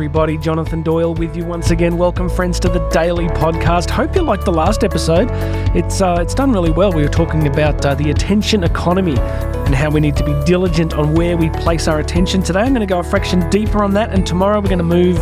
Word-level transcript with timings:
everybody. 0.00 0.38
Jonathan 0.38 0.82
Doyle 0.82 1.12
with 1.12 1.36
you 1.36 1.44
once 1.44 1.72
again. 1.72 1.98
Welcome, 1.98 2.30
friends, 2.30 2.58
to 2.60 2.70
the 2.70 2.78
Daily 2.88 3.26
Podcast. 3.26 3.90
Hope 3.90 4.16
you 4.16 4.22
liked 4.22 4.46
the 4.46 4.50
last 4.50 4.82
episode. 4.82 5.28
It's 5.76 6.00
uh, 6.00 6.16
it's 6.22 6.32
done 6.32 6.52
really 6.52 6.70
well. 6.70 6.90
We 6.90 7.02
were 7.02 7.08
talking 7.10 7.46
about 7.46 7.84
uh, 7.84 7.94
the 7.96 8.10
attention 8.10 8.64
economy 8.64 9.18
and 9.18 9.74
how 9.74 9.90
we 9.90 10.00
need 10.00 10.16
to 10.16 10.24
be 10.24 10.32
diligent 10.46 10.94
on 10.94 11.12
where 11.12 11.36
we 11.36 11.50
place 11.50 11.86
our 11.86 11.98
attention. 12.00 12.42
Today, 12.42 12.60
I'm 12.60 12.72
going 12.72 12.80
to 12.80 12.86
go 12.86 13.00
a 13.00 13.04
fraction 13.04 13.46
deeper 13.50 13.84
on 13.84 13.92
that, 13.92 14.08
and 14.14 14.26
tomorrow 14.26 14.58
we're 14.58 14.70
going 14.70 14.78
to 14.78 14.84
move 14.84 15.18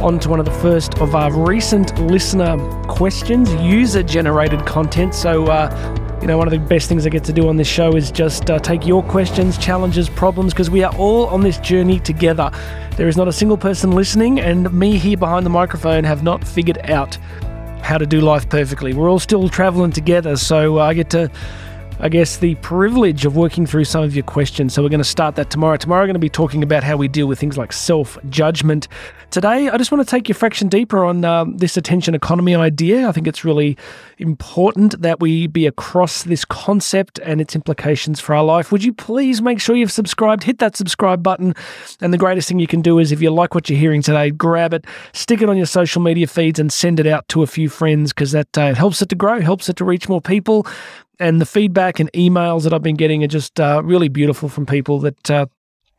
on 0.00 0.20
to 0.20 0.28
one 0.28 0.38
of 0.38 0.44
the 0.44 0.52
first 0.52 1.00
of 1.00 1.16
our 1.16 1.32
recent 1.32 1.98
listener 1.98 2.56
questions, 2.84 3.52
user-generated 3.54 4.64
content. 4.64 5.12
So. 5.12 5.48
Uh, 5.48 5.96
you 6.20 6.26
know, 6.26 6.36
one 6.36 6.46
of 6.46 6.52
the 6.52 6.58
best 6.58 6.88
things 6.88 7.06
I 7.06 7.08
get 7.08 7.24
to 7.24 7.32
do 7.32 7.48
on 7.48 7.56
this 7.56 7.66
show 7.66 7.96
is 7.96 8.10
just 8.10 8.50
uh, 8.50 8.58
take 8.58 8.86
your 8.86 9.02
questions, 9.02 9.56
challenges, 9.56 10.10
problems, 10.10 10.52
because 10.52 10.68
we 10.68 10.84
are 10.84 10.94
all 10.96 11.26
on 11.28 11.40
this 11.40 11.58
journey 11.58 11.98
together. 11.98 12.50
There 12.96 13.08
is 13.08 13.16
not 13.16 13.26
a 13.26 13.32
single 13.32 13.56
person 13.56 13.92
listening, 13.92 14.38
and 14.38 14.70
me 14.72 14.98
here 14.98 15.16
behind 15.16 15.46
the 15.46 15.50
microphone 15.50 16.04
have 16.04 16.22
not 16.22 16.46
figured 16.46 16.78
out 16.90 17.16
how 17.82 17.96
to 17.96 18.04
do 18.04 18.20
life 18.20 18.48
perfectly. 18.48 18.92
We're 18.92 19.08
all 19.08 19.18
still 19.18 19.48
traveling 19.48 19.92
together, 19.92 20.36
so 20.36 20.78
uh, 20.78 20.84
I 20.84 20.94
get 20.94 21.08
to 21.10 21.30
I 22.02 22.08
guess, 22.08 22.38
the 22.38 22.54
privilege 22.56 23.26
of 23.26 23.36
working 23.36 23.66
through 23.66 23.84
some 23.84 24.02
of 24.02 24.16
your 24.16 24.24
questions. 24.24 24.72
So 24.72 24.82
we're 24.82 24.88
going 24.88 25.02
to 25.02 25.04
start 25.04 25.34
that 25.34 25.50
tomorrow. 25.50 25.76
Tomorrow, 25.76 26.00
we're 26.00 26.06
going 26.06 26.14
to 26.14 26.18
be 26.18 26.30
talking 26.30 26.62
about 26.62 26.82
how 26.82 26.96
we 26.96 27.08
deal 27.08 27.26
with 27.26 27.38
things 27.38 27.58
like 27.58 27.74
self 27.74 28.16
judgment. 28.30 28.88
Today, 29.30 29.68
I 29.68 29.76
just 29.76 29.92
want 29.92 30.04
to 30.04 30.10
take 30.10 30.26
you 30.26 30.32
a 30.32 30.34
fraction 30.34 30.68
deeper 30.68 31.04
on 31.04 31.26
um, 31.26 31.58
this 31.58 31.76
attention 31.76 32.14
economy 32.14 32.54
idea. 32.54 33.06
I 33.06 33.12
think 33.12 33.26
it's 33.26 33.44
really 33.44 33.76
important 34.16 35.02
that 35.02 35.20
we 35.20 35.46
be 35.46 35.66
across 35.66 36.22
this 36.22 36.46
concept 36.46 37.18
and 37.18 37.38
its 37.38 37.54
implications 37.54 38.18
for 38.18 38.34
our 38.34 38.44
life. 38.44 38.72
Would 38.72 38.82
you 38.82 38.94
please 38.94 39.42
make 39.42 39.60
sure 39.60 39.76
you've 39.76 39.92
subscribed? 39.92 40.44
Hit 40.44 40.58
that 40.60 40.76
subscribe 40.76 41.22
button. 41.22 41.54
And 42.00 42.14
the 42.14 42.18
greatest 42.18 42.48
thing 42.48 42.60
you 42.60 42.66
can 42.66 42.80
do 42.80 42.98
is 42.98 43.12
if 43.12 43.20
you 43.20 43.30
like 43.30 43.54
what 43.54 43.68
you're 43.68 43.78
hearing 43.78 44.00
today, 44.00 44.30
grab 44.30 44.72
it, 44.72 44.86
stick 45.12 45.42
it 45.42 45.50
on 45.50 45.58
your 45.58 45.66
social 45.66 46.00
media 46.00 46.26
feeds, 46.26 46.58
and 46.58 46.72
send 46.72 46.98
it 46.98 47.06
out 47.06 47.28
to 47.28 47.42
a 47.42 47.46
few 47.46 47.68
friends 47.68 48.14
because 48.14 48.32
that 48.32 48.56
uh, 48.56 48.74
helps 48.74 49.02
it 49.02 49.10
to 49.10 49.14
grow, 49.14 49.42
helps 49.42 49.68
it 49.68 49.76
to 49.76 49.84
reach 49.84 50.08
more 50.08 50.22
people 50.22 50.66
and 51.20 51.40
the 51.40 51.46
feedback 51.46 52.00
and 52.00 52.10
emails 52.12 52.64
that 52.64 52.72
I've 52.72 52.82
been 52.82 52.96
getting 52.96 53.22
are 53.22 53.28
just 53.28 53.60
uh, 53.60 53.82
really 53.84 54.08
beautiful 54.08 54.48
from 54.48 54.66
people 54.66 54.98
that 55.00 55.30
uh, 55.30 55.46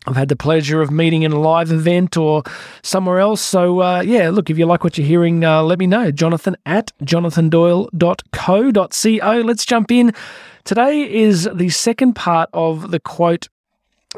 I've 0.08 0.16
had 0.16 0.30
the 0.30 0.36
pleasure 0.36 0.82
of 0.82 0.90
meeting 0.90 1.22
in 1.22 1.32
a 1.32 1.40
live 1.40 1.72
event 1.72 2.18
or 2.18 2.42
somewhere 2.82 3.20
else. 3.20 3.40
So, 3.40 3.82
uh, 3.82 4.02
yeah, 4.02 4.32
look, 4.32 4.50
if 4.50 4.58
you 4.58 4.66
like 4.66 4.84
what 4.84 4.98
you're 4.98 5.06
hearing, 5.06 5.46
uh, 5.46 5.62
let 5.62 5.78
me 5.78 5.86
know. 5.86 6.10
Jonathan 6.12 6.58
at 6.66 6.92
jonathandoyle.co.co. 7.04 9.42
Let's 9.46 9.66
jump 9.66 9.92
in. 9.92 10.12
Today 10.64 11.14
is 11.14 11.50
the 11.54 11.70
second 11.70 12.16
part 12.16 12.50
of 12.54 12.92
the 12.92 13.00
quote 13.00 13.48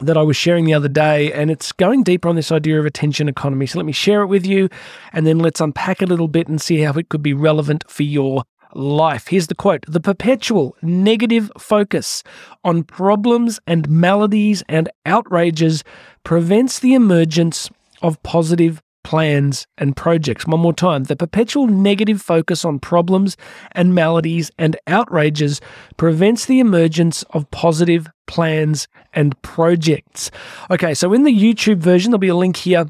that 0.01 0.17
I 0.17 0.23
was 0.23 0.35
sharing 0.35 0.65
the 0.65 0.73
other 0.73 0.87
day, 0.87 1.31
and 1.33 1.51
it's 1.51 1.71
going 1.71 2.03
deeper 2.03 2.27
on 2.27 2.35
this 2.35 2.51
idea 2.51 2.79
of 2.79 2.85
attention 2.85 3.29
economy. 3.29 3.67
So 3.67 3.77
let 3.77 3.85
me 3.85 3.91
share 3.91 4.21
it 4.21 4.27
with 4.27 4.45
you, 4.45 4.69
and 5.11 5.27
then 5.27 5.39
let's 5.39 5.61
unpack 5.61 6.01
a 6.01 6.05
little 6.05 6.27
bit 6.27 6.47
and 6.47 6.61
see 6.61 6.79
how 6.79 6.93
it 6.93 7.09
could 7.09 7.21
be 7.21 7.33
relevant 7.33 7.83
for 7.89 8.03
your 8.03 8.43
life. 8.75 9.27
Here's 9.27 9.47
the 9.47 9.55
quote 9.55 9.85
The 9.87 9.99
perpetual 9.99 10.75
negative 10.81 11.51
focus 11.57 12.23
on 12.63 12.83
problems 12.83 13.59
and 13.67 13.89
maladies 13.89 14.63
and 14.67 14.89
outrages 15.05 15.83
prevents 16.23 16.79
the 16.79 16.93
emergence 16.93 17.69
of 18.01 18.21
positive 18.23 18.81
plans 19.03 19.67
and 19.77 19.95
projects. 19.95 20.47
One 20.47 20.61
more 20.61 20.73
time. 20.73 21.03
The 21.03 21.15
perpetual 21.15 21.67
negative 21.67 22.21
focus 22.21 22.65
on 22.65 22.79
problems 22.79 23.37
and 23.73 23.93
maladies 23.93 24.49
and 24.57 24.77
outrages 24.87 25.61
prevents 25.97 26.45
the 26.45 26.59
emergence 26.59 27.23
of 27.31 27.49
positive 27.51 28.07
plans 28.27 28.87
and 29.13 29.39
projects. 29.41 30.31
Okay, 30.71 30.93
so 30.93 31.13
in 31.13 31.23
the 31.23 31.37
YouTube 31.37 31.77
version, 31.77 32.11
there'll 32.11 32.19
be 32.19 32.29
a 32.29 32.35
link 32.35 32.57
here. 32.57 32.85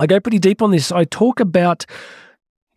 I 0.00 0.06
go 0.06 0.20
pretty 0.20 0.38
deep 0.38 0.62
on 0.62 0.70
this. 0.70 0.90
I 0.90 1.04
talk 1.04 1.38
about 1.38 1.84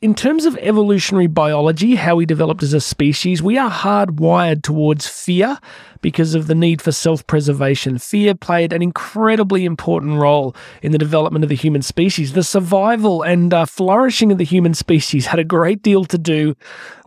in 0.05 0.13
terms 0.13 0.45
of 0.45 0.55
evolutionary 0.57 1.25
biology, 1.25 1.95
how 1.95 2.15
we 2.15 2.27
developed 2.27 2.61
as 2.61 2.73
a 2.73 2.79
species, 2.79 3.41
we 3.41 3.57
are 3.57 3.71
hardwired 3.71 4.61
towards 4.61 5.07
fear 5.07 5.57
because 6.05 6.35
of 6.35 6.45
the 6.45 6.53
need 6.53 6.83
for 6.83 6.91
self 6.91 7.25
preservation. 7.25 7.97
Fear 7.97 8.35
played 8.35 8.71
an 8.71 8.83
incredibly 8.83 9.65
important 9.65 10.19
role 10.19 10.55
in 10.83 10.91
the 10.91 10.99
development 10.99 11.43
of 11.43 11.49
the 11.49 11.55
human 11.55 11.81
species. 11.81 12.33
The 12.33 12.43
survival 12.43 13.23
and 13.23 13.51
uh, 13.51 13.65
flourishing 13.65 14.31
of 14.31 14.37
the 14.37 14.45
human 14.45 14.75
species 14.75 15.25
had 15.25 15.39
a 15.39 15.43
great 15.43 15.81
deal 15.81 16.05
to 16.05 16.19
do 16.19 16.55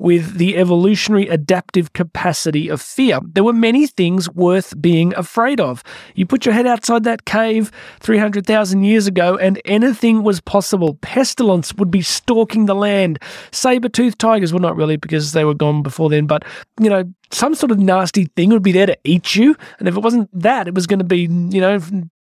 with 0.00 0.38
the 0.38 0.56
evolutionary 0.56 1.28
adaptive 1.28 1.92
capacity 1.92 2.68
of 2.68 2.82
fear. 2.82 3.20
There 3.22 3.44
were 3.44 3.52
many 3.52 3.86
things 3.86 4.28
worth 4.30 4.74
being 4.82 5.14
afraid 5.14 5.60
of. 5.60 5.84
You 6.16 6.26
put 6.26 6.44
your 6.44 6.54
head 6.54 6.66
outside 6.66 7.04
that 7.04 7.24
cave 7.24 7.70
300,000 8.00 8.82
years 8.82 9.06
ago, 9.06 9.36
and 9.36 9.62
anything 9.64 10.24
was 10.24 10.40
possible. 10.40 10.94
Pestilence 11.02 11.72
would 11.74 11.92
be 11.92 12.02
stalking 12.02 12.66
the 12.66 12.74
land. 12.74 13.20
Saber 13.52 13.88
toothed 13.88 14.18
tigers, 14.18 14.52
well, 14.52 14.58
not 14.58 14.74
really 14.74 14.96
because 14.96 15.30
they 15.30 15.44
were 15.44 15.54
gone 15.54 15.84
before 15.84 16.10
then, 16.10 16.26
but, 16.26 16.44
you 16.80 16.90
know, 16.90 17.04
some 17.30 17.54
sort 17.54 17.70
of 17.70 17.78
nasty 17.78 18.26
thing 18.36 18.50
would 18.50 18.62
be 18.62 18.72
there 18.72 18.86
to 18.86 18.98
eat 19.04 19.34
you. 19.34 19.56
And 19.78 19.88
if 19.88 19.96
it 19.96 20.00
wasn't 20.00 20.28
that, 20.38 20.68
it 20.68 20.74
was 20.74 20.86
going 20.86 20.98
to 20.98 21.04
be, 21.04 21.22
you 21.22 21.60
know, 21.60 21.80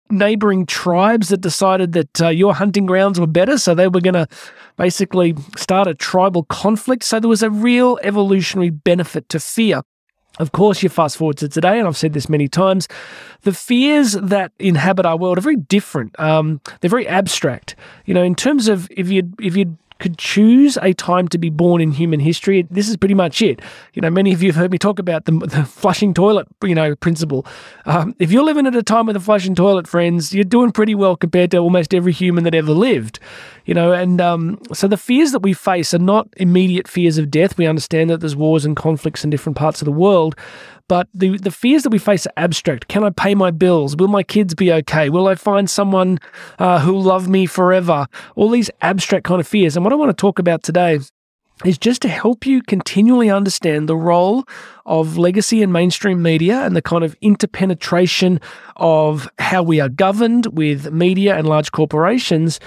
neighboring 0.09 0.65
tribes 0.65 1.29
that 1.29 1.41
decided 1.41 1.93
that 1.93 2.21
uh, 2.21 2.29
your 2.29 2.53
hunting 2.53 2.85
grounds 2.85 3.19
were 3.19 3.27
better. 3.27 3.57
So 3.57 3.73
they 3.73 3.87
were 3.87 4.01
going 4.01 4.13
to 4.13 4.27
basically 4.77 5.35
start 5.57 5.87
a 5.87 5.93
tribal 5.93 6.43
conflict. 6.43 7.03
So 7.03 7.19
there 7.19 7.29
was 7.29 7.43
a 7.43 7.49
real 7.49 7.99
evolutionary 8.03 8.69
benefit 8.69 9.29
to 9.29 9.39
fear. 9.39 9.81
Of 10.37 10.51
course, 10.51 10.83
you 10.83 10.89
fast 10.89 11.15
forward 11.15 11.37
to 11.37 11.47
today, 11.47 11.79
and 11.79 11.87
I've 11.87 11.95
said 11.95 12.11
this 12.11 12.27
many 12.27 12.49
times. 12.49 12.89
The 13.43 13.53
fears 13.53 14.13
that 14.13 14.51
inhabit 14.59 15.05
our 15.05 15.17
world 15.17 15.37
are 15.37 15.41
very 15.41 15.55
different. 15.55 16.19
Um, 16.19 16.59
they're 16.81 16.89
very 16.89 17.07
abstract. 17.07 17.77
You 18.05 18.13
know, 18.13 18.23
in 18.23 18.35
terms 18.35 18.67
of 18.67 18.89
if 18.91 19.09
you 19.09 19.31
if 19.39 19.55
you 19.55 19.77
could 19.99 20.17
choose 20.17 20.77
a 20.81 20.93
time 20.93 21.27
to 21.29 21.37
be 21.37 21.49
born 21.49 21.81
in 21.81 21.91
human 21.91 22.19
history, 22.19 22.67
this 22.69 22.89
is 22.89 22.97
pretty 22.97 23.13
much 23.13 23.41
it. 23.41 23.61
You 23.93 24.01
know, 24.01 24.09
many 24.09 24.33
of 24.33 24.43
you 24.43 24.49
have 24.49 24.55
heard 24.55 24.71
me 24.71 24.77
talk 24.77 24.99
about 24.99 25.25
the, 25.25 25.31
the 25.31 25.63
flushing 25.63 26.13
toilet, 26.13 26.47
you 26.63 26.75
know, 26.75 26.95
principle. 26.95 27.45
Um, 27.85 28.15
if 28.19 28.31
you're 28.31 28.43
living 28.43 28.67
at 28.67 28.75
a 28.75 28.83
time 28.83 29.05
with 29.05 29.15
a 29.15 29.19
flushing 29.21 29.55
toilet, 29.55 29.87
friends, 29.87 30.33
you're 30.33 30.43
doing 30.43 30.71
pretty 30.71 30.95
well 30.95 31.15
compared 31.15 31.51
to 31.51 31.57
almost 31.57 31.93
every 31.93 32.11
human 32.11 32.43
that 32.43 32.55
ever 32.55 32.71
lived. 32.71 33.19
You 33.65 33.73
know, 33.73 33.93
and 33.93 34.21
um, 34.21 34.59
so 34.73 34.87
the 34.87 34.97
fears 34.97 35.31
that 35.31 35.39
we 35.39 35.53
face 35.53 35.93
are 35.93 35.99
not 35.99 36.27
immediate 36.37 36.87
fears 36.87 37.17
of 37.17 37.31
death. 37.31 37.57
We 37.57 37.65
understand 37.65 38.09
that 38.11 38.19
there's 38.19 38.35
wars 38.35 38.63
and 38.63 38.75
conflicts 38.75 39.23
in 39.23 39.29
different 39.31 39.57
parts 39.57 39.81
of 39.81 39.85
the 39.85 39.91
world, 39.91 40.35
but 40.87 41.07
the, 41.13 41.37
the 41.37 41.51
fears 41.51 41.83
that 41.83 41.89
we 41.89 41.97
face 41.97 42.27
are 42.27 42.33
abstract. 42.37 42.87
Can 42.87 43.03
I 43.03 43.09
pay 43.09 43.33
my 43.33 43.49
bills? 43.49 43.95
Will 43.95 44.07
my 44.07 44.21
kids 44.21 44.53
be 44.53 44.71
okay? 44.71 45.09
Will 45.09 45.27
I 45.27 45.35
find 45.35 45.69
someone 45.69 46.19
uh, 46.59 46.79
who'll 46.79 47.01
love 47.01 47.27
me 47.27 47.47
forever? 47.47 48.07
All 48.35 48.49
these 48.49 48.69
abstract 48.81 49.25
kind 49.25 49.39
of 49.39 49.47
fears. 49.47 49.75
And 49.75 49.83
what 49.83 49.93
I 49.93 49.97
want 49.97 50.09
to 50.09 50.21
talk 50.21 50.37
about 50.37 50.61
today 50.61 50.99
is 51.63 51.77
just 51.77 52.01
to 52.01 52.09
help 52.09 52.45
you 52.45 52.61
continually 52.61 53.29
understand 53.29 53.87
the 53.87 53.95
role 53.95 54.43
of 54.85 55.17
legacy 55.17 55.63
and 55.63 55.71
mainstream 55.71 56.21
media 56.21 56.65
and 56.65 56.75
the 56.75 56.81
kind 56.81 57.03
of 57.03 57.15
interpenetration 57.21 58.41
of 58.75 59.29
how 59.39 59.63
we 59.63 59.79
are 59.79 59.87
governed 59.87 60.47
with 60.47 60.91
media 60.91 61.37
and 61.37 61.47
large 61.47 61.71
corporations 61.71 62.59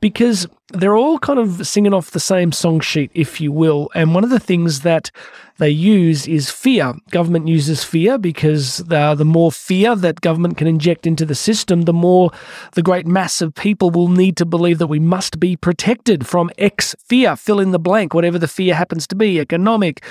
because 0.00 0.46
they're 0.68 0.96
all 0.96 1.18
kind 1.18 1.38
of 1.38 1.66
singing 1.66 1.94
off 1.94 2.10
the 2.10 2.20
same 2.20 2.52
song 2.52 2.80
sheet, 2.80 3.10
if 3.14 3.40
you 3.40 3.52
will. 3.52 3.88
And 3.94 4.14
one 4.14 4.24
of 4.24 4.30
the 4.30 4.40
things 4.40 4.80
that 4.80 5.10
they 5.58 5.70
use 5.70 6.26
is 6.26 6.50
fear. 6.50 6.94
Government 7.10 7.48
uses 7.48 7.82
fear 7.82 8.18
because 8.18 8.78
the, 8.78 9.14
the 9.14 9.24
more 9.24 9.50
fear 9.50 9.96
that 9.96 10.20
government 10.20 10.58
can 10.58 10.66
inject 10.66 11.06
into 11.06 11.24
the 11.24 11.34
system, 11.34 11.82
the 11.82 11.92
more 11.92 12.30
the 12.72 12.82
great 12.82 13.06
mass 13.06 13.40
of 13.40 13.54
people 13.54 13.90
will 13.90 14.08
need 14.08 14.36
to 14.36 14.44
believe 14.44 14.78
that 14.78 14.88
we 14.88 14.98
must 14.98 15.40
be 15.40 15.56
protected 15.56 16.26
from 16.26 16.50
X 16.58 16.94
fear, 17.08 17.36
fill 17.36 17.60
in 17.60 17.70
the 17.70 17.78
blank, 17.78 18.12
whatever 18.12 18.38
the 18.38 18.48
fear 18.48 18.74
happens 18.74 19.06
to 19.06 19.14
be 19.14 19.40
economic, 19.40 20.02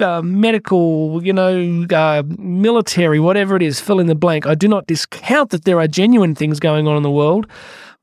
uh, 0.00 0.20
medical, 0.22 1.24
you 1.24 1.32
know, 1.32 1.86
uh, 1.90 2.22
military, 2.38 3.20
whatever 3.20 3.56
it 3.56 3.62
is, 3.62 3.80
fill 3.80 4.00
in 4.00 4.06
the 4.06 4.14
blank. 4.14 4.46
I 4.46 4.54
do 4.54 4.68
not 4.68 4.86
discount 4.86 5.50
that 5.50 5.64
there 5.64 5.78
are 5.78 5.86
genuine 5.86 6.34
things 6.34 6.58
going 6.60 6.88
on 6.88 6.96
in 6.96 7.02
the 7.02 7.10
world, 7.10 7.46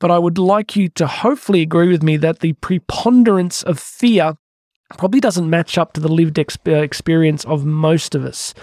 but 0.01 0.11
I 0.11 0.17
would 0.17 0.37
like 0.37 0.75
you 0.75 0.89
to 0.89 1.07
hopefully 1.07 1.61
agree 1.61 1.87
with 1.87 2.03
me 2.03 2.17
that 2.17 2.39
the 2.39 2.53
preponderance 2.53 3.61
of 3.63 3.79
fear 3.79 4.35
probably 4.97 5.21
doesn't 5.21 5.49
match 5.49 5.77
up 5.77 5.93
to 5.93 6.01
the 6.01 6.09
lived 6.09 6.37
ex- 6.37 6.57
uh, 6.67 6.71
experience 6.71 7.45
of 7.45 7.63
most 7.63 8.15
of 8.15 8.25
us. 8.25 8.53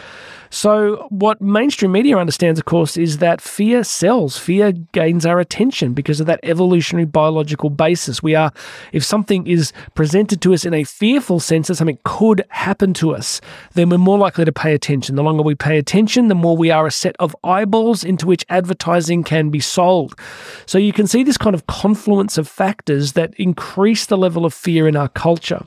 So, 0.50 1.06
what 1.11 1.41
mainstream 1.41 1.93
media 1.93 2.17
understands, 2.17 2.59
of 2.59 2.65
course, 2.65 2.97
is 2.97 3.19
that 3.19 3.41
fear 3.41 3.85
sells. 3.85 4.39
Fear 4.39 4.73
gains 4.93 5.27
our 5.27 5.41
attention 5.41 5.93
because 5.93 6.21
of 6.21 6.27
that 6.27 6.41
evolutionary 6.43 7.05
biological 7.05 7.71
basis. 7.71 8.23
We 8.23 8.35
are, 8.35 8.53
if 8.93 9.05
something 9.05 9.47
is 9.47 9.73
presented 9.95 10.41
to 10.43 10.55
us 10.55 10.65
in 10.65 10.73
a 10.75 10.85
fearful 10.85 11.41
sense 11.41 11.69
that 11.69 11.77
something 11.77 11.99
could 12.05 12.45
happen 12.49 12.95
to 12.95 13.15
us, 13.15 13.41
then 13.75 13.91
we're 13.91 13.99
more 13.99 14.19
likely 14.19 14.45
to 14.45 14.53
pay 14.53 14.75
attention. 14.75 15.17
The 15.17 15.23
longer 15.23 15.43
we 15.43 15.55
pay 15.55 15.79
attention, 15.79 16.29
the 16.29 16.35
more 16.35 16.56
we 16.56 16.71
are 16.71 16.87
a 16.87 16.91
set 16.91 17.17
of 17.19 17.37
eyeballs 17.44 18.03
into 18.03 18.27
which 18.27 18.47
advertising 18.49 19.25
can 19.25 19.51
be 19.51 19.61
sold. 19.61 20.19
So, 20.67 20.79
you 20.79 20.93
can 20.93 21.06
see 21.06 21.23
this 21.23 21.39
kind 21.39 21.55
of 21.55 21.67
confluence 21.67 22.39
of 22.39 22.49
factors 22.49 23.12
that 23.12 23.35
increase 23.35 24.06
the 24.06 24.19
level 24.19 24.47
of 24.47 24.55
fear 24.55 24.89
in 24.89 24.97
our 24.97 25.09
culture. 25.09 25.67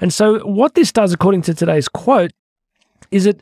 And 0.00 0.12
so, 0.12 0.38
what 0.46 0.74
this 0.74 0.92
does, 0.92 1.12
according 1.12 1.42
to 1.42 1.54
today's 1.54 1.88
quote, 1.88 2.32
is 3.10 3.26
it 3.26 3.40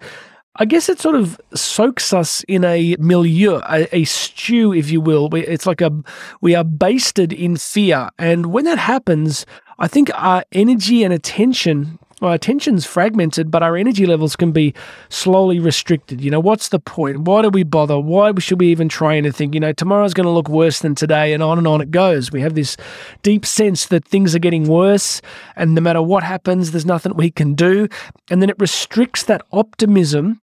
I 0.56 0.64
guess 0.64 0.88
it 0.88 1.00
sort 1.00 1.14
of 1.14 1.40
soaks 1.54 2.12
us 2.12 2.42
in 2.48 2.64
a 2.64 2.96
milieu, 2.98 3.60
a, 3.68 3.86
a, 3.94 4.04
stew, 4.04 4.74
if 4.74 4.90
you 4.90 5.00
will. 5.00 5.32
It's 5.34 5.64
like 5.64 5.80
a 5.80 5.92
we 6.40 6.54
are 6.54 6.64
basted 6.64 7.32
in 7.32 7.56
fear, 7.56 8.10
and 8.18 8.46
when 8.46 8.64
that 8.64 8.78
happens, 8.78 9.46
I 9.78 9.86
think 9.86 10.10
our 10.14 10.44
energy 10.52 11.04
and 11.04 11.14
attention 11.14 11.98
our 12.22 12.34
attention's 12.34 12.84
fragmented, 12.84 13.50
but 13.50 13.62
our 13.62 13.76
energy 13.76 14.04
levels 14.04 14.36
can 14.36 14.52
be 14.52 14.74
slowly 15.08 15.58
restricted. 15.58 16.20
You 16.20 16.30
know, 16.30 16.40
what's 16.40 16.68
the 16.68 16.78
point? 16.78 17.20
Why 17.20 17.42
do 17.42 17.48
we 17.48 17.62
bother? 17.62 17.98
Why 17.98 18.32
should 18.38 18.60
we 18.60 18.68
even 18.70 18.88
try 18.88 19.16
anything? 19.16 19.52
You 19.52 19.60
know, 19.60 19.72
tomorrow's 19.72 20.14
going 20.14 20.26
to 20.26 20.30
look 20.30 20.48
worse 20.48 20.80
than 20.80 20.94
today, 20.94 21.32
and 21.32 21.42
on 21.42 21.58
and 21.58 21.66
on 21.66 21.80
it 21.80 21.90
goes. 21.90 22.30
We 22.30 22.42
have 22.42 22.54
this 22.54 22.76
deep 23.22 23.46
sense 23.46 23.86
that 23.86 24.04
things 24.04 24.34
are 24.34 24.40
getting 24.40 24.68
worse, 24.68 25.22
and 25.56 25.74
no 25.74 25.80
matter 25.80 26.02
what 26.02 26.22
happens, 26.22 26.72
there's 26.72 26.86
nothing 26.86 27.14
we 27.16 27.30
can 27.30 27.54
do. 27.54 27.88
And 28.30 28.42
then 28.42 28.50
it 28.50 28.58
restricts 28.58 29.24
that 29.24 29.42
optimism 29.52 30.39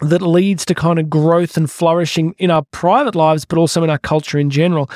that 0.00 0.22
leads 0.22 0.64
to 0.66 0.74
kind 0.74 0.98
of 0.98 1.08
growth 1.08 1.56
and 1.56 1.70
flourishing 1.70 2.34
in 2.38 2.50
our 2.50 2.62
private 2.70 3.14
lives, 3.14 3.44
but 3.44 3.58
also 3.58 3.82
in 3.82 3.90
our 3.90 3.98
culture 3.98 4.38
in 4.38 4.50
general. 4.50 4.90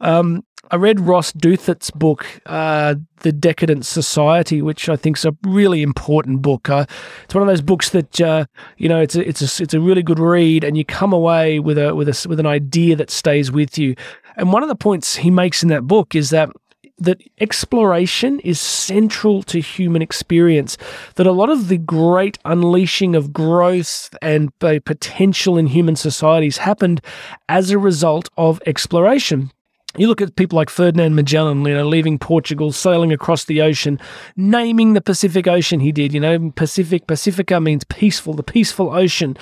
Um, 0.00 0.44
I 0.70 0.76
read 0.76 1.00
Ross 1.00 1.32
Douthat's 1.32 1.90
book, 1.92 2.26
uh, 2.46 2.96
The 3.20 3.30
Decadent 3.30 3.86
Society, 3.86 4.62
which 4.62 4.88
I 4.88 4.96
think 4.96 5.16
is 5.18 5.24
a 5.24 5.36
really 5.44 5.82
important 5.82 6.42
book. 6.42 6.68
Uh, 6.68 6.86
it's 7.24 7.34
one 7.34 7.42
of 7.42 7.48
those 7.48 7.60
books 7.60 7.90
that 7.90 8.20
uh, 8.20 8.46
you 8.76 8.88
know 8.88 9.00
it's 9.00 9.14
a, 9.14 9.28
it's 9.28 9.42
a 9.42 9.62
it's 9.62 9.74
a 9.74 9.80
really 9.80 10.02
good 10.02 10.18
read, 10.18 10.64
and 10.64 10.76
you 10.76 10.84
come 10.84 11.12
away 11.12 11.60
with 11.60 11.78
a 11.78 11.94
with 11.94 12.08
a 12.08 12.28
with 12.28 12.40
an 12.40 12.46
idea 12.46 12.96
that 12.96 13.10
stays 13.10 13.52
with 13.52 13.78
you. 13.78 13.94
And 14.36 14.52
one 14.52 14.62
of 14.62 14.68
the 14.68 14.76
points 14.76 15.16
he 15.16 15.30
makes 15.30 15.62
in 15.62 15.68
that 15.68 15.86
book 15.86 16.14
is 16.14 16.30
that 16.30 16.50
that 16.98 17.22
exploration 17.40 18.40
is 18.40 18.60
central 18.60 19.42
to 19.44 19.60
human 19.60 20.02
experience, 20.02 20.78
that 21.16 21.26
a 21.26 21.32
lot 21.32 21.50
of 21.50 21.68
the 21.68 21.78
great 21.78 22.38
unleashing 22.44 23.14
of 23.14 23.32
growth 23.32 24.14
and 24.22 24.56
potential 24.58 25.58
in 25.58 25.66
human 25.66 25.96
societies 25.96 26.58
happened 26.58 27.00
as 27.48 27.70
a 27.70 27.78
result 27.78 28.28
of 28.36 28.62
exploration. 28.66 29.50
You 29.98 30.08
look 30.08 30.20
at 30.20 30.36
people 30.36 30.56
like 30.56 30.68
Ferdinand 30.68 31.14
Magellan, 31.14 31.64
you 31.64 31.74
know, 31.74 31.88
leaving 31.88 32.18
Portugal, 32.18 32.70
sailing 32.70 33.12
across 33.12 33.44
the 33.44 33.62
ocean, 33.62 33.98
naming 34.36 34.92
the 34.92 35.00
Pacific 35.00 35.46
Ocean 35.46 35.80
he 35.80 35.92
did, 35.92 36.12
you 36.12 36.20
know, 36.20 36.52
Pacific, 36.54 37.06
Pacifica 37.06 37.60
means 37.60 37.84
peaceful, 37.84 38.34
the 38.34 38.42
peaceful 38.42 38.90
ocean. 38.90 39.36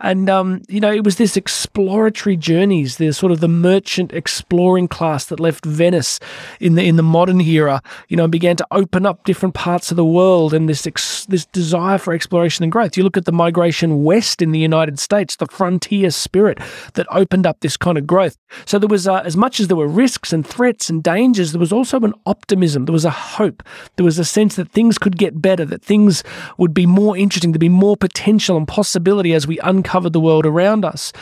And, 0.00 0.28
um, 0.28 0.62
you 0.68 0.80
know, 0.80 0.92
it 0.92 1.04
was 1.04 1.16
this 1.16 1.36
exploratory 1.36 2.36
journeys, 2.36 2.98
the 2.98 3.12
sort 3.12 3.32
of 3.32 3.40
the 3.40 3.48
merchant 3.48 4.12
exploring 4.12 4.88
class 4.88 5.24
that 5.26 5.40
left 5.40 5.64
Venice 5.64 6.20
in 6.60 6.74
the, 6.74 6.84
in 6.84 6.96
the 6.96 7.02
modern 7.02 7.40
era, 7.40 7.82
you 8.08 8.16
know, 8.16 8.24
and 8.24 8.32
began 8.32 8.56
to 8.56 8.66
open 8.70 9.06
up 9.06 9.24
different 9.24 9.54
parts 9.54 9.90
of 9.90 9.96
the 9.96 10.04
world 10.04 10.52
and 10.52 10.68
this, 10.68 10.86
ex- 10.86 11.24
this 11.26 11.46
desire 11.46 11.96
for 11.96 12.12
exploration 12.12 12.62
and 12.62 12.70
growth. 12.70 12.96
You 12.96 13.04
look 13.04 13.16
at 13.16 13.24
the 13.24 13.32
migration 13.32 14.04
west 14.04 14.42
in 14.42 14.52
the 14.52 14.58
United 14.58 14.98
States, 14.98 15.36
the 15.36 15.46
frontier 15.46 16.10
spirit 16.10 16.58
that 16.94 17.06
opened 17.10 17.46
up 17.46 17.60
this 17.60 17.76
kind 17.76 17.96
of 17.96 18.06
growth. 18.06 18.36
So 18.66 18.78
there 18.78 18.88
was, 18.88 19.08
uh, 19.08 19.22
as 19.24 19.36
much 19.36 19.60
as 19.60 19.68
there 19.68 19.76
were 19.76 19.88
risks 19.88 20.32
and 20.32 20.46
threats 20.46 20.90
and 20.90 21.02
dangers, 21.02 21.52
there 21.52 21.60
was 21.60 21.72
also 21.72 21.98
an 22.00 22.14
optimism. 22.26 22.84
There 22.84 22.92
was 22.92 23.06
a 23.06 23.10
hope. 23.10 23.62
There 23.96 24.04
was 24.04 24.18
a 24.18 24.24
sense 24.24 24.56
that 24.56 24.70
things 24.72 24.98
could 24.98 25.16
get 25.16 25.40
better, 25.40 25.64
that 25.64 25.82
things 25.82 26.22
would 26.58 26.74
be 26.74 26.84
more 26.86 27.16
interesting, 27.16 27.52
there'd 27.52 27.60
be 27.60 27.68
more 27.68 27.96
potential 27.96 28.56
and 28.58 28.68
possibility 28.68 29.32
as 29.32 29.46
we 29.46 29.58
uncover 29.60 29.85
uncovered 29.86 30.12
the 30.12 30.20
world 30.20 30.46
around 30.46 30.84
us. 30.84 31.12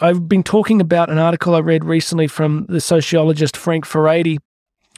I've 0.00 0.28
been 0.28 0.42
talking 0.42 0.80
about 0.80 1.10
an 1.10 1.18
article 1.18 1.54
I 1.54 1.60
read 1.60 1.84
recently 1.84 2.26
from 2.26 2.66
the 2.68 2.80
sociologist 2.80 3.56
Frank 3.56 3.86
Furedi, 3.86 4.38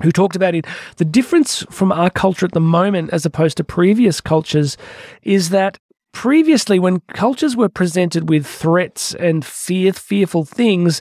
who 0.03 0.11
talked 0.11 0.35
about 0.35 0.57
it. 0.57 0.67
The 0.97 1.05
difference 1.05 1.65
from 1.71 1.93
our 1.93 2.11
culture 2.11 2.45
at 2.45 2.53
the 2.53 2.61
moment, 2.61 3.11
as 3.13 3.25
opposed 3.25 3.57
to 3.59 3.65
previous 3.65 4.21
cultures, 4.21 4.77
is 5.23 5.51
that 5.51 5.79
previously, 6.13 6.81
when 6.81 7.01
cultures 7.15 7.57
were 7.57 7.69
presented 7.69 8.29
with 8.29 8.47
threats 8.47 9.15
and 9.15 9.45
fear, 9.45 9.93
fearful 9.93 10.45
things, 10.45 11.01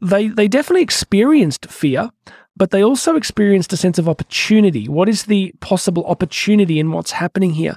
they, 0.00 0.28
they 0.28 0.46
definitely 0.46 0.82
experienced 0.82 1.66
fear, 1.66 2.10
but 2.58 2.70
they 2.70 2.82
also 2.82 3.14
experienced 3.14 3.72
a 3.72 3.76
sense 3.76 3.98
of 3.98 4.08
opportunity. 4.08 4.88
What 4.88 5.08
is 5.08 5.24
the 5.24 5.54
possible 5.60 6.04
opportunity 6.06 6.80
in 6.80 6.90
what's 6.90 7.12
happening 7.12 7.52
here? 7.52 7.76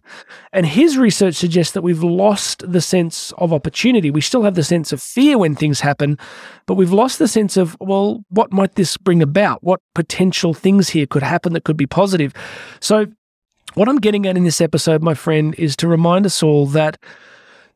And 0.51 0.65
his 0.65 0.97
research 0.97 1.35
suggests 1.35 1.73
that 1.73 1.83
we've 1.83 2.03
lost 2.03 2.69
the 2.69 2.81
sense 2.81 3.31
of 3.37 3.53
opportunity. 3.53 4.09
We 4.09 4.21
still 4.21 4.41
have 4.41 4.55
the 4.55 4.63
sense 4.63 4.91
of 4.91 5.01
fear 5.01 5.37
when 5.37 5.55
things 5.55 5.79
happen, 5.81 6.17
but 6.65 6.73
we've 6.73 6.91
lost 6.91 7.19
the 7.19 7.27
sense 7.27 7.57
of, 7.57 7.77
well, 7.79 8.25
what 8.29 8.51
might 8.51 8.73
this 8.73 8.97
bring 8.97 9.21
about? 9.21 9.63
What 9.63 9.81
potential 9.93 10.53
things 10.53 10.89
here 10.89 11.05
could 11.05 11.23
happen 11.23 11.53
that 11.53 11.63
could 11.63 11.77
be 11.77 11.87
positive? 11.87 12.33
So, 12.79 13.05
what 13.75 13.87
I'm 13.87 13.99
getting 13.99 14.25
at 14.25 14.35
in 14.35 14.43
this 14.43 14.59
episode, 14.59 15.01
my 15.01 15.13
friend, 15.13 15.55
is 15.55 15.77
to 15.77 15.87
remind 15.87 16.25
us 16.25 16.43
all 16.43 16.65
that 16.67 16.97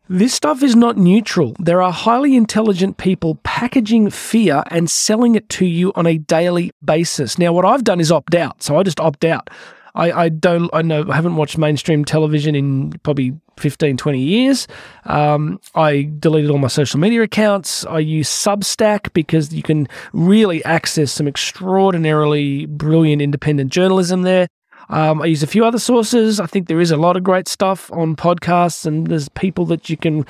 this 0.07 0.33
stuff 0.33 0.61
is 0.61 0.75
not 0.75 0.97
neutral. 0.97 1.55
There 1.59 1.81
are 1.81 1.91
highly 1.91 2.35
intelligent 2.35 2.97
people 2.97 3.35
packaging 3.43 4.09
fear 4.11 4.63
and 4.67 4.89
selling 4.89 5.35
it 5.35 5.49
to 5.49 5.65
you 5.65 5.91
on 5.95 6.05
a 6.05 6.17
daily 6.17 6.71
basis. 6.83 7.39
Now, 7.39 7.53
what 7.53 7.65
I've 7.65 7.83
done 7.83 7.99
is 7.99 8.11
opt 8.11 8.35
out. 8.35 8.61
So 8.61 8.77
I 8.77 8.83
just 8.83 8.99
opt 8.99 9.25
out. 9.25 9.49
I, 9.95 10.11
I 10.11 10.29
don't, 10.29 10.69
I 10.73 10.81
know, 10.81 11.05
I 11.09 11.15
haven't 11.15 11.37
watched 11.37 11.57
mainstream 11.57 12.03
television 12.03 12.53
in 12.53 12.91
probably 13.03 13.33
15, 13.57 13.95
20 13.95 14.19
years. 14.19 14.67
Um, 15.05 15.59
I 15.73 16.11
deleted 16.19 16.51
all 16.51 16.57
my 16.57 16.67
social 16.67 16.99
media 16.99 17.23
accounts. 17.23 17.85
I 17.85 17.99
use 17.99 18.29
Substack 18.29 19.13
because 19.13 19.53
you 19.53 19.63
can 19.63 19.87
really 20.11 20.63
access 20.65 21.13
some 21.13 21.27
extraordinarily 21.27 22.65
brilliant 22.65 23.21
independent 23.21 23.71
journalism 23.71 24.23
there. 24.23 24.47
Um, 24.89 25.21
I 25.21 25.25
use 25.25 25.43
a 25.43 25.47
few 25.47 25.65
other 25.65 25.79
sources. 25.79 26.39
I 26.39 26.45
think 26.45 26.67
there 26.67 26.79
is 26.79 26.91
a 26.91 26.97
lot 26.97 27.17
of 27.17 27.23
great 27.23 27.47
stuff 27.47 27.91
on 27.91 28.15
podcasts, 28.15 28.85
and 28.85 29.07
there's 29.07 29.29
people 29.29 29.65
that 29.65 29.89
you 29.89 29.97
can 29.97 30.25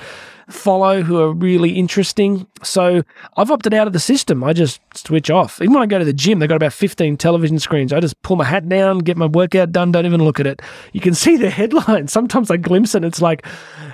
follow 0.48 1.02
who 1.02 1.20
are 1.20 1.32
really 1.32 1.70
interesting. 1.70 2.46
So 2.62 3.02
I've 3.36 3.50
opted 3.50 3.74
out 3.74 3.86
of 3.86 3.92
the 3.92 3.98
system. 3.98 4.44
I 4.44 4.52
just 4.52 4.80
switch 4.94 5.30
off. 5.30 5.60
Even 5.60 5.74
when 5.74 5.82
I 5.82 5.86
go 5.86 5.98
to 5.98 6.04
the 6.04 6.12
gym, 6.12 6.38
they've 6.38 6.48
got 6.48 6.56
about 6.56 6.72
15 6.72 7.16
television 7.16 7.58
screens. 7.58 7.92
I 7.92 8.00
just 8.00 8.20
pull 8.22 8.36
my 8.36 8.44
hat 8.44 8.68
down, 8.68 9.00
get 9.00 9.16
my 9.16 9.26
workout 9.26 9.72
done, 9.72 9.92
don't 9.92 10.06
even 10.06 10.22
look 10.22 10.38
at 10.38 10.46
it. 10.46 10.62
You 10.92 11.00
can 11.00 11.14
see 11.26 11.36
the 11.36 11.50
headlines. 11.50 12.12
Sometimes 12.12 12.50
I 12.50 12.56
glimpse 12.56 12.94
it. 12.94 13.04
It's 13.04 13.20
like, 13.20 13.44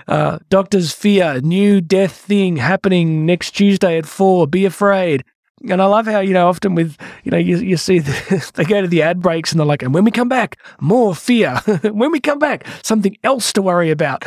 uh, 0.08 0.38
doctors 0.50 0.92
fear 0.92 1.40
new 1.40 1.80
death 1.80 2.12
thing 2.12 2.56
happening 2.56 3.24
next 3.24 3.52
Tuesday 3.52 3.98
at 3.98 4.06
four. 4.06 4.46
Be 4.46 4.64
afraid. 4.64 5.24
And 5.68 5.80
I 5.80 5.86
love 5.86 6.06
how, 6.06 6.20
you 6.20 6.32
know, 6.32 6.48
often 6.48 6.74
with, 6.74 6.96
you 7.24 7.30
know, 7.30 7.38
you, 7.38 7.56
you 7.58 7.76
see 7.76 7.98
the, 7.98 8.50
they 8.54 8.64
go 8.64 8.80
to 8.80 8.88
the 8.88 9.02
ad 9.02 9.20
breaks 9.20 9.52
and 9.52 9.60
they're 9.60 9.66
like, 9.66 9.82
and 9.82 9.94
when 9.94 10.04
we 10.04 10.10
come 10.10 10.28
back, 10.28 10.58
more 10.80 11.14
fear. 11.14 11.56
when 11.82 12.10
we 12.10 12.20
come 12.20 12.38
back, 12.38 12.66
something 12.82 13.16
else 13.22 13.52
to 13.52 13.62
worry 13.62 13.90
about. 13.90 14.24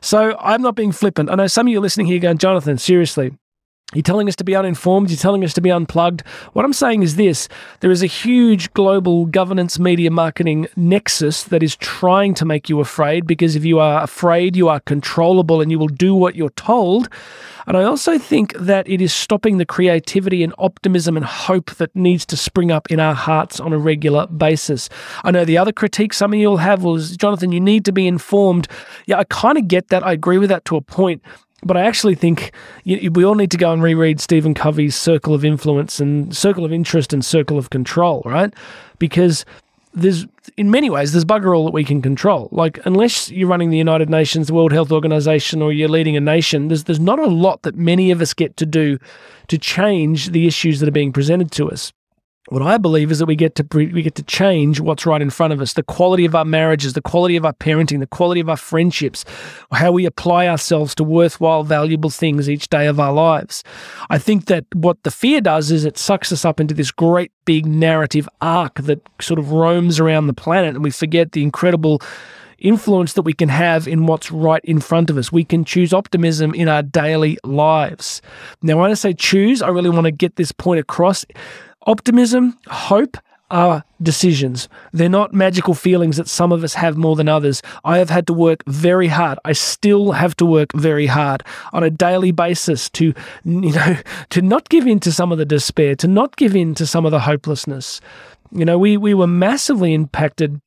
So 0.00 0.36
I'm 0.38 0.62
not 0.62 0.76
being 0.76 0.92
flippant. 0.92 1.30
I 1.30 1.34
know 1.34 1.46
some 1.46 1.66
of 1.66 1.72
you 1.72 1.80
listening 1.80 2.06
here 2.06 2.18
going, 2.18 2.38
Jonathan, 2.38 2.78
seriously, 2.78 3.32
you're 3.94 4.02
telling 4.02 4.26
us 4.26 4.34
to 4.34 4.42
be 4.42 4.56
uninformed. 4.56 5.10
You're 5.10 5.16
telling 5.16 5.44
us 5.44 5.54
to 5.54 5.60
be 5.60 5.70
unplugged. 5.70 6.26
What 6.54 6.64
I'm 6.64 6.72
saying 6.72 7.04
is 7.04 7.14
this 7.14 7.48
there 7.80 7.92
is 7.92 8.02
a 8.02 8.06
huge 8.06 8.72
global 8.74 9.26
governance 9.26 9.78
media 9.78 10.10
marketing 10.10 10.66
nexus 10.74 11.44
that 11.44 11.62
is 11.62 11.76
trying 11.76 12.34
to 12.34 12.44
make 12.44 12.68
you 12.68 12.80
afraid 12.80 13.28
because 13.28 13.54
if 13.54 13.64
you 13.64 13.78
are 13.78 14.02
afraid, 14.02 14.56
you 14.56 14.68
are 14.68 14.80
controllable 14.80 15.60
and 15.60 15.70
you 15.70 15.78
will 15.78 15.86
do 15.86 16.16
what 16.16 16.34
you're 16.34 16.50
told. 16.50 17.08
And 17.68 17.76
I 17.76 17.84
also 17.84 18.18
think 18.18 18.56
that 18.58 18.88
it 18.88 19.00
is 19.00 19.12
stopping 19.12 19.58
the 19.58 19.66
creativity 19.66 20.42
and 20.42 20.52
optimism 20.58 21.16
and 21.16 21.24
hope 21.24 21.70
that 21.76 21.94
needs 21.94 22.26
to 22.26 22.36
spring 22.36 22.72
up 22.72 22.90
in 22.90 22.98
our 22.98 23.14
hearts 23.14 23.60
on 23.60 23.72
a 23.72 23.78
regular 23.78 24.26
basis. 24.26 24.88
I 25.22 25.30
know 25.30 25.44
the 25.44 25.58
other 25.58 25.72
critique 25.72 26.12
some 26.12 26.32
of 26.32 26.38
you 26.38 26.48
will 26.50 26.56
have 26.58 26.82
was, 26.82 27.16
Jonathan, 27.16 27.52
you 27.52 27.60
need 27.60 27.84
to 27.84 27.92
be 27.92 28.08
informed. 28.08 28.66
Yeah, 29.06 29.18
I 29.18 29.24
kind 29.24 29.58
of 29.58 29.68
get 29.68 29.88
that. 29.88 30.04
I 30.04 30.12
agree 30.12 30.38
with 30.38 30.48
that 30.48 30.64
to 30.66 30.76
a 30.76 30.80
point. 30.80 31.22
But 31.66 31.76
I 31.76 31.82
actually 31.82 32.14
think 32.14 32.52
we 32.84 33.24
all 33.24 33.34
need 33.34 33.50
to 33.50 33.56
go 33.56 33.72
and 33.72 33.82
reread 33.82 34.20
Stephen 34.20 34.54
Covey's 34.54 34.94
Circle 34.94 35.34
of 35.34 35.44
Influence 35.44 36.00
and 36.00 36.34
Circle 36.34 36.64
of 36.64 36.72
Interest 36.72 37.12
and 37.12 37.24
Circle 37.24 37.58
of 37.58 37.70
Control, 37.70 38.22
right? 38.24 38.54
Because 38.98 39.44
there's 39.92 40.26
in 40.58 40.70
many 40.70 40.90
ways 40.90 41.12
there's 41.12 41.24
bugger 41.24 41.56
all 41.56 41.64
that 41.64 41.72
we 41.72 41.82
can 41.82 42.02
control. 42.02 42.48
Like 42.52 42.78
unless 42.84 43.30
you're 43.30 43.48
running 43.48 43.70
the 43.70 43.78
United 43.78 44.10
Nations, 44.10 44.46
the 44.46 44.54
World 44.54 44.72
Health 44.72 44.92
Organization, 44.92 45.62
or 45.62 45.72
you're 45.72 45.88
leading 45.88 46.16
a 46.16 46.20
nation, 46.20 46.68
there's 46.68 46.84
there's 46.84 47.00
not 47.00 47.18
a 47.18 47.26
lot 47.26 47.62
that 47.62 47.76
many 47.76 48.10
of 48.10 48.20
us 48.20 48.34
get 48.34 48.56
to 48.58 48.66
do 48.66 48.98
to 49.48 49.58
change 49.58 50.30
the 50.30 50.46
issues 50.46 50.80
that 50.80 50.88
are 50.88 50.92
being 50.92 51.12
presented 51.12 51.50
to 51.52 51.70
us. 51.70 51.92
What 52.48 52.62
I 52.62 52.78
believe 52.78 53.10
is 53.10 53.18
that 53.18 53.26
we 53.26 53.34
get 53.34 53.56
to 53.56 53.66
we 53.72 54.02
get 54.02 54.14
to 54.14 54.22
change 54.22 54.78
what's 54.78 55.04
right 55.04 55.20
in 55.20 55.30
front 55.30 55.52
of 55.52 55.60
us. 55.60 55.72
The 55.72 55.82
quality 55.82 56.24
of 56.24 56.34
our 56.36 56.44
marriages, 56.44 56.92
the 56.92 57.02
quality 57.02 57.34
of 57.36 57.44
our 57.44 57.52
parenting, 57.52 57.98
the 57.98 58.06
quality 58.06 58.40
of 58.40 58.48
our 58.48 58.56
friendships, 58.56 59.24
how 59.72 59.90
we 59.90 60.06
apply 60.06 60.46
ourselves 60.46 60.94
to 60.96 61.04
worthwhile, 61.04 61.64
valuable 61.64 62.10
things 62.10 62.48
each 62.48 62.68
day 62.68 62.86
of 62.86 63.00
our 63.00 63.12
lives. 63.12 63.64
I 64.10 64.18
think 64.18 64.46
that 64.46 64.64
what 64.74 65.02
the 65.02 65.10
fear 65.10 65.40
does 65.40 65.72
is 65.72 65.84
it 65.84 65.98
sucks 65.98 66.30
us 66.30 66.44
up 66.44 66.60
into 66.60 66.74
this 66.74 66.92
great 66.92 67.32
big 67.46 67.66
narrative 67.66 68.28
arc 68.40 68.76
that 68.82 69.00
sort 69.20 69.40
of 69.40 69.50
roams 69.50 69.98
around 69.98 70.28
the 70.28 70.34
planet, 70.34 70.76
and 70.76 70.84
we 70.84 70.90
forget 70.92 71.32
the 71.32 71.42
incredible 71.42 72.00
influence 72.58 73.12
that 73.14 73.22
we 73.22 73.32
can 73.32 73.48
have 73.48 73.86
in 73.86 74.06
what's 74.06 74.30
right 74.30 74.64
in 74.64 74.80
front 74.80 75.10
of 75.10 75.18
us. 75.18 75.30
We 75.30 75.44
can 75.44 75.64
choose 75.64 75.92
optimism 75.92 76.54
in 76.54 76.68
our 76.68 76.82
daily 76.82 77.38
lives. 77.44 78.22
Now, 78.62 78.80
when 78.80 78.90
I 78.90 78.94
say 78.94 79.12
choose, 79.12 79.62
I 79.62 79.68
really 79.68 79.90
want 79.90 80.04
to 80.04 80.10
get 80.10 80.36
this 80.36 80.52
point 80.52 80.80
across. 80.80 81.24
Optimism, 81.86 82.58
hope 82.66 83.16
are 83.50 83.84
decisions. 84.02 84.68
They're 84.92 85.08
not 85.08 85.32
magical 85.32 85.74
feelings 85.74 86.16
that 86.16 86.28
some 86.28 86.50
of 86.50 86.64
us 86.64 86.74
have 86.74 86.96
more 86.96 87.14
than 87.14 87.28
others. 87.28 87.62
I 87.84 87.98
have 87.98 88.10
had 88.10 88.26
to 88.26 88.32
work 88.32 88.64
very 88.66 89.06
hard. 89.06 89.38
I 89.44 89.52
still 89.52 90.12
have 90.12 90.34
to 90.36 90.46
work 90.46 90.72
very 90.74 91.06
hard 91.06 91.44
on 91.72 91.84
a 91.84 91.90
daily 91.90 92.32
basis 92.32 92.90
to, 92.90 93.14
you 93.44 93.72
know, 93.72 93.96
to 94.30 94.42
not 94.42 94.68
give 94.68 94.86
in 94.86 94.98
to 95.00 95.12
some 95.12 95.30
of 95.30 95.38
the 95.38 95.44
despair, 95.44 95.94
to 95.96 96.08
not 96.08 96.36
give 96.36 96.56
in 96.56 96.74
to 96.74 96.86
some 96.86 97.06
of 97.06 97.12
the 97.12 97.20
hopelessness. 97.20 98.00
You 98.50 98.64
know, 98.64 98.78
we, 98.78 98.96
we 98.96 99.14
were 99.14 99.28
massively 99.28 99.94
impacted 99.94 100.60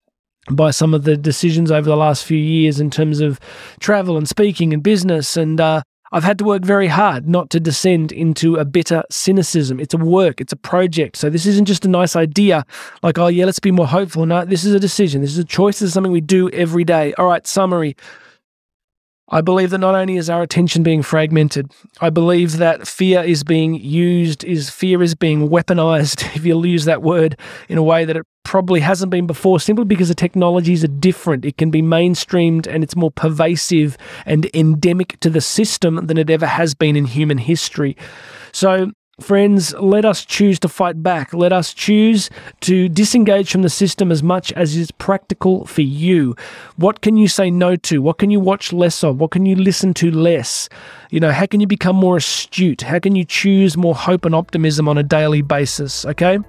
by 0.49 0.71
some 0.71 0.93
of 0.93 1.03
the 1.03 1.17
decisions 1.17 1.71
over 1.71 1.89
the 1.89 1.97
last 1.97 2.23
few 2.23 2.37
years 2.37 2.79
in 2.79 2.89
terms 2.89 3.19
of 3.19 3.39
travel 3.79 4.17
and 4.17 4.27
speaking 4.27 4.73
and 4.73 4.81
business. 4.81 5.35
And 5.35 5.59
uh, 5.59 5.83
I've 6.11 6.23
had 6.23 6.37
to 6.39 6.43
work 6.43 6.63
very 6.63 6.87
hard 6.87 7.27
not 7.27 7.49
to 7.51 7.59
descend 7.59 8.11
into 8.11 8.55
a 8.55 8.65
bitter 8.65 9.03
cynicism. 9.09 9.79
It's 9.79 9.93
a 9.93 9.97
work, 9.97 10.41
it's 10.41 10.53
a 10.53 10.57
project. 10.57 11.17
So 11.17 11.29
this 11.29 11.45
isn't 11.45 11.65
just 11.65 11.85
a 11.85 11.89
nice 11.89 12.15
idea 12.15 12.65
like, 13.03 13.17
oh, 13.17 13.27
yeah, 13.27 13.45
let's 13.45 13.59
be 13.59 13.71
more 13.71 13.87
hopeful. 13.87 14.25
No, 14.25 14.45
this 14.45 14.63
is 14.63 14.73
a 14.73 14.79
decision. 14.79 15.21
This 15.21 15.31
is 15.31 15.37
a 15.37 15.43
choice. 15.43 15.79
This 15.79 15.87
is 15.87 15.93
something 15.93 16.11
we 16.11 16.21
do 16.21 16.49
every 16.49 16.83
day. 16.83 17.13
All 17.13 17.27
right, 17.27 17.45
summary. 17.45 17.95
I 19.31 19.41
believe 19.41 19.69
that 19.69 19.77
not 19.77 19.95
only 19.95 20.17
is 20.17 20.29
our 20.29 20.41
attention 20.41 20.81
being 20.81 21.03
fragmented, 21.03 21.71
I 22.01 22.09
believe 22.09 22.57
that 22.57 22.87
fear 22.87 23.21
is 23.21 23.43
being 23.43 23.75
used, 23.75 24.43
is 24.43 24.69
fear 24.69 25.03
is 25.03 25.13
being 25.13 25.49
weaponized, 25.49 26.23
if 26.35 26.45
you'll 26.45 26.65
use 26.65 26.85
that 26.85 27.01
word, 27.01 27.37
in 27.67 27.77
a 27.77 27.83
way 27.83 28.05
that 28.05 28.17
it 28.17 28.25
probably 28.43 28.79
hasn't 28.79 29.11
been 29.11 29.27
before, 29.27 29.59
simply 29.59 29.85
because 29.85 30.07
the 30.07 30.15
technologies 30.15 30.83
are 30.83 30.87
different. 30.87 31.45
It 31.45 31.57
can 31.57 31.69
be 31.69 31.83
mainstreamed 31.83 32.65
and 32.65 32.83
it's 32.83 32.95
more 32.95 33.11
pervasive 33.11 33.97
and 34.25 34.49
endemic 34.55 35.19
to 35.19 35.29
the 35.29 35.41
system 35.41 36.07
than 36.07 36.17
it 36.17 36.29
ever 36.31 36.47
has 36.47 36.73
been 36.73 36.95
in 36.95 37.05
human 37.05 37.37
history. 37.37 37.95
So 38.51 38.91
Friends, 39.19 39.73
let 39.73 40.05
us 40.05 40.23
choose 40.23 40.59
to 40.59 40.69
fight 40.69 41.03
back. 41.03 41.33
Let 41.33 41.51
us 41.51 41.73
choose 41.73 42.29
to 42.61 42.87
disengage 42.87 43.51
from 43.51 43.63
the 43.63 43.69
system 43.69 44.11
as 44.11 44.23
much 44.23 44.53
as 44.53 44.75
is 44.77 44.91
practical 44.91 45.65
for 45.65 45.81
you. 45.81 46.35
What 46.77 47.01
can 47.01 47.17
you 47.17 47.27
say 47.27 47.51
no 47.51 47.75
to? 47.75 48.01
What 48.01 48.17
can 48.17 48.31
you 48.31 48.39
watch 48.39 48.71
less 48.71 49.03
of? 49.03 49.19
What 49.19 49.31
can 49.31 49.45
you 49.45 49.55
listen 49.55 49.93
to 49.95 50.09
less? 50.09 50.69
You 51.11 51.19
know, 51.19 51.31
how 51.31 51.45
can 51.47 51.59
you 51.59 51.67
become 51.67 51.97
more 51.97 52.17
astute? 52.17 52.81
How 52.81 52.99
can 52.99 53.15
you 53.15 53.25
choose 53.25 53.75
more 53.75 53.95
hope 53.95 54.23
and 54.23 54.33
optimism 54.33 54.87
on 54.87 54.97
a 54.97 55.03
daily 55.03 55.41
basis? 55.41 56.05
Okay? 56.05 56.39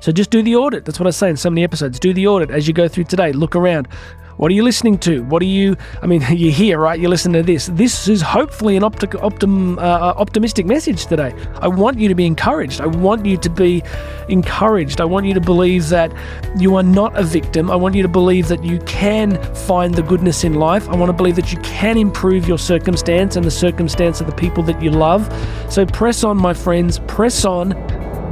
So 0.00 0.10
just 0.12 0.30
do 0.30 0.42
the 0.42 0.56
audit. 0.56 0.84
That's 0.84 0.98
what 0.98 1.06
I 1.06 1.10
say 1.10 1.30
in 1.30 1.36
so 1.36 1.50
many 1.50 1.62
episodes. 1.62 2.00
Do 2.00 2.12
the 2.12 2.26
audit 2.26 2.50
as 2.50 2.66
you 2.66 2.74
go 2.74 2.88
through 2.88 3.04
today. 3.04 3.32
Look 3.32 3.54
around. 3.54 3.88
What 4.36 4.50
are 4.50 4.54
you 4.54 4.64
listening 4.64 4.98
to? 4.98 5.22
What 5.24 5.42
are 5.42 5.46
you? 5.46 5.76
I 6.02 6.06
mean, 6.06 6.22
you're 6.30 6.52
here, 6.52 6.78
right? 6.78 6.98
You're 6.98 7.10
listening 7.10 7.40
to 7.40 7.46
this. 7.46 7.66
This 7.66 8.08
is 8.08 8.20
hopefully 8.20 8.76
an 8.76 8.82
opti- 8.82 9.20
optim, 9.20 9.78
uh, 9.78 9.80
uh, 9.80 10.14
optimistic 10.16 10.66
message 10.66 11.06
today. 11.06 11.34
I 11.60 11.68
want 11.68 11.98
you 11.98 12.08
to 12.08 12.14
be 12.14 12.26
encouraged. 12.26 12.80
I 12.80 12.86
want 12.86 13.24
you 13.26 13.36
to 13.36 13.50
be 13.50 13.82
encouraged. 14.28 15.00
I 15.00 15.04
want 15.04 15.26
you 15.26 15.34
to 15.34 15.40
believe 15.40 15.88
that 15.90 16.12
you 16.58 16.74
are 16.76 16.82
not 16.82 17.16
a 17.16 17.22
victim. 17.22 17.70
I 17.70 17.76
want 17.76 17.94
you 17.94 18.02
to 18.02 18.08
believe 18.08 18.48
that 18.48 18.64
you 18.64 18.80
can 18.80 19.40
find 19.54 19.94
the 19.94 20.02
goodness 20.02 20.44
in 20.44 20.54
life. 20.54 20.88
I 20.88 20.96
want 20.96 21.10
to 21.10 21.16
believe 21.16 21.36
that 21.36 21.52
you 21.52 21.58
can 21.60 21.96
improve 21.96 22.48
your 22.48 22.58
circumstance 22.58 23.36
and 23.36 23.44
the 23.44 23.50
circumstance 23.50 24.20
of 24.20 24.26
the 24.26 24.34
people 24.34 24.62
that 24.64 24.82
you 24.82 24.90
love. 24.90 25.32
So 25.70 25.86
press 25.86 26.24
on, 26.24 26.36
my 26.36 26.54
friends. 26.54 26.98
Press 27.06 27.44
on. 27.44 27.70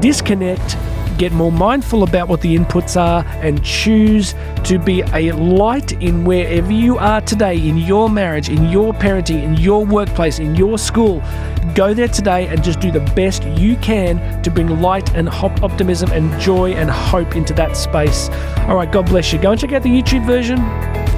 Disconnect 0.00 0.76
get 1.19 1.33
more 1.33 1.52
mindful 1.52 2.02
about 2.02 2.28
what 2.28 2.40
the 2.40 2.57
inputs 2.57 3.00
are, 3.00 3.25
and 3.42 3.64
choose 3.64 4.35
to 4.64 4.78
be 4.78 5.02
a 5.12 5.33
light 5.33 5.92
in 6.02 6.25
wherever 6.25 6.73
you 6.73 6.99
are 6.99 7.21
today 7.21 7.57
in 7.57 7.76
your 7.76 8.09
marriage, 8.11 8.49
in 8.49 8.69
your 8.69 8.92
parenting, 8.92 9.42
in 9.42 9.54
your 9.57 9.85
workplace, 9.85 10.38
in 10.38 10.54
your 10.54 10.78
school. 10.78 11.23
Go 11.75 11.95
there 11.95 12.09
today 12.09 12.49
and 12.49 12.62
just 12.62 12.81
do 12.81 12.90
the 12.90 13.00
best 13.14 13.45
you 13.45 13.76
can 13.76 14.42
to 14.42 14.50
bring 14.50 14.81
light 14.81 15.14
and 15.14 15.28
optimism 15.28 16.11
and 16.12 16.40
joy 16.40 16.73
and 16.73 16.90
hope 16.90 17.37
into 17.37 17.54
that 17.54 17.76
space. 17.76 18.28
All 18.69 18.76
right, 18.76 18.90
God 18.90 19.07
bless 19.07 19.33
you. 19.33 19.38
Go 19.40 19.52
and 19.52 19.61
check 19.61 19.73
out 19.73 19.83
the 19.83 19.88
YouTube 19.88 20.26
version. 20.26 20.59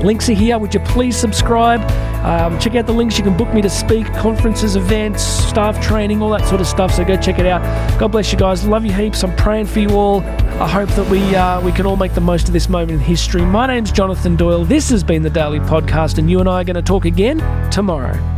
Links 0.05 0.29
are 0.29 0.35
here. 0.35 0.59
Would 0.59 0.75
you 0.75 0.81
please 0.81 1.17
subscribe? 1.17 1.81
Um, 2.25 2.59
check 2.59 2.75
out 2.75 2.87
the 2.87 2.93
links. 2.93 3.17
You 3.17 3.25
can 3.25 3.37
book 3.37 3.53
me 3.55 3.63
to 3.63 3.71
speak, 3.71 4.07
conferences, 4.15 4.77
events, 4.77 5.23
staff 5.23 5.83
training, 5.83 6.21
all 6.21 6.31
that 6.31 6.47
sort 6.47 6.61
of 6.61 6.67
stuff. 6.67 6.93
So 6.93 7.05
go 7.05 7.17
check 7.17 7.39
it 7.39 7.47
out. 7.47 7.63
God 7.99 8.13
bless 8.13 8.31
you 8.31 8.39
guys. 8.39 8.67
Love 8.67 8.85
you 8.85 8.93
heaps. 8.93 9.25
I'm 9.25 9.35
praying 9.37 9.67
for 9.67 9.81
you 9.81 9.91
all. 9.91 10.21
I 10.61 10.69
hope 10.69 10.91
that 10.91 11.11
we 11.11 11.35
uh, 11.35 11.61
we 11.63 11.73
can 11.73 11.87
all 11.87 11.97
make 11.97 12.13
the 12.13 12.21
most 12.21 12.49
of 12.49 12.53
this 12.53 12.69
moment 12.69 12.93
in 12.93 12.99
history. 13.01 13.43
My 13.43 13.67
name's 13.67 13.91
Jonathan 13.91 14.37
Doyle. 14.37 14.65
This 14.65 14.91
has 14.91 15.03
been 15.03 15.23
the 15.23 15.31
Daily 15.31 15.61
Podcast, 15.61 16.19
and 16.19 16.31
you 16.31 16.41
and 16.41 16.49
I 16.49 16.61
are 16.61 16.65
going 16.65 16.77
to 16.77 16.83
talk 16.83 17.07
again 17.07 17.39
tomorrow. 17.71 18.34